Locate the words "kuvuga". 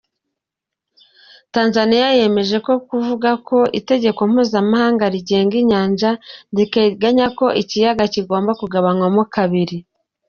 2.89-3.29